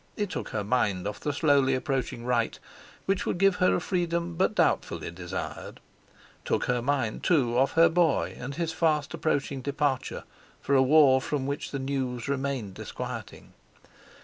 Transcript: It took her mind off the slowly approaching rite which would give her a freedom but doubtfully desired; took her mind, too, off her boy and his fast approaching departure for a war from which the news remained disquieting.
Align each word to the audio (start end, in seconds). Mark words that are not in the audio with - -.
It 0.17 0.31
took 0.31 0.49
her 0.49 0.63
mind 0.63 1.07
off 1.07 1.19
the 1.19 1.31
slowly 1.31 1.75
approaching 1.75 2.25
rite 2.25 2.57
which 3.05 3.27
would 3.27 3.37
give 3.37 3.57
her 3.57 3.75
a 3.75 3.79
freedom 3.79 4.33
but 4.33 4.55
doubtfully 4.55 5.11
desired; 5.11 5.79
took 6.43 6.63
her 6.63 6.81
mind, 6.81 7.23
too, 7.23 7.55
off 7.55 7.73
her 7.73 7.87
boy 7.87 8.35
and 8.35 8.55
his 8.55 8.73
fast 8.73 9.13
approaching 9.13 9.61
departure 9.61 10.23
for 10.59 10.73
a 10.73 10.81
war 10.81 11.21
from 11.21 11.45
which 11.45 11.69
the 11.69 11.77
news 11.77 12.27
remained 12.27 12.73
disquieting. 12.73 13.53